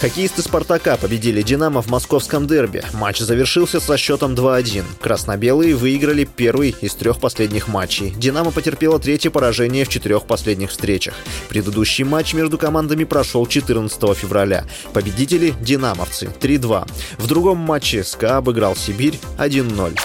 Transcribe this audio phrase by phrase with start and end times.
[0.00, 2.84] Хоккеисты «Спартака» победили «Динамо» в московском дерби.
[2.94, 4.84] Матч завершился со счетом 2-1.
[5.00, 8.10] Красно-белые выиграли первый из трех последних матчей.
[8.16, 11.14] «Динамо» потерпело третье поражение в четырех последних встречах.
[11.48, 14.64] Предыдущий матч между командами прошел 14 февраля.
[14.92, 16.88] Победители– «Динамовцы» 3-2.
[17.18, 19.98] В другом матче СКА обыграл «Сибирь» 1-0.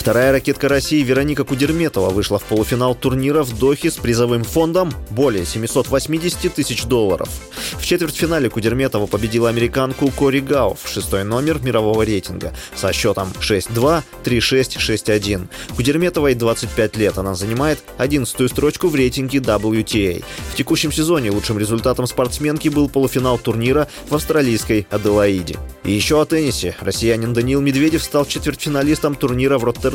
[0.00, 5.44] Вторая ракетка России Вероника Кудерметова вышла в полуфинал турнира в Дохе с призовым фондом более
[5.44, 7.28] 780 тысяч долларов.
[7.78, 14.78] В четвертьфинале Кудерметова победила американку Кори Гауф, шестой номер мирового рейтинга, со счетом 6-2, 3-6,
[14.78, 15.48] 6-1.
[15.76, 20.24] Кудерметовой 25 лет, она занимает 11 строчку в рейтинге WTA.
[20.50, 25.58] В текущем сезоне лучшим результатом спортсменки был полуфинал турнира в австралийской Аделаиде.
[25.84, 26.74] И еще о теннисе.
[26.80, 29.89] Россиянин Даниил Медведев стал четвертьфиналистом турнира в Роттердаме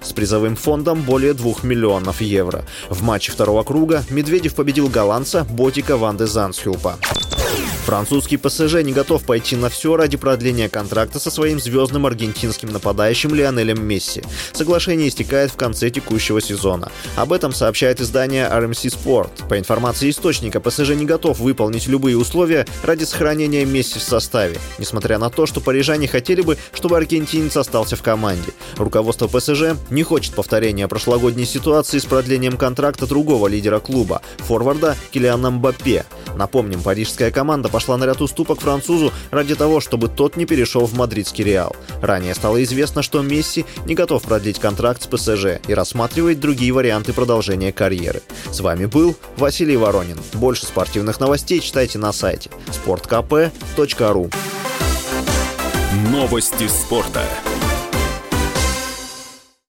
[0.00, 2.64] с призовым фондом более 2 миллионов евро.
[2.88, 6.96] В матче второго круга Медведев победил голландца Ботика Ван де Зансхюлпа.
[7.88, 13.34] Французский ПСЖ не готов пойти на все ради продления контракта со своим звездным аргентинским нападающим
[13.34, 14.22] Лионелем Месси.
[14.52, 16.92] Соглашение истекает в конце текущего сезона.
[17.16, 19.48] Об этом сообщает издание RMC Sport.
[19.48, 25.16] По информации источника, ПСЖ не готов выполнить любые условия ради сохранения Месси в составе, несмотря
[25.16, 28.52] на то, что парижане хотели бы, чтобы аргентинец остался в команде.
[28.76, 35.50] Руководство ПСЖ не хочет повторения прошлогодней ситуации с продлением контракта другого лидера клуба, форварда Килиана
[35.50, 36.04] Мбаппе.
[36.36, 40.94] Напомним, парижская команда пошла на ряд уступок французу ради того, чтобы тот не перешел в
[40.94, 41.76] мадридский Реал.
[42.02, 47.12] Ранее стало известно, что Месси не готов продлить контракт с ПСЖ и рассматривает другие варианты
[47.12, 48.20] продолжения карьеры.
[48.50, 50.18] С вами был Василий Воронин.
[50.32, 52.50] Больше спортивных новостей читайте на сайте
[52.84, 54.34] sportkp.ru
[56.10, 57.22] Новости спорта.